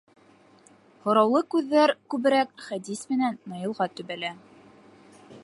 Һораулы 1.03 1.41
күҙҙәр 1.55 1.93
күберәк 2.15 2.65
Хәдис 2.71 3.05
менән 3.13 3.39
Наилға 3.53 3.89
төбәлә. 4.01 4.35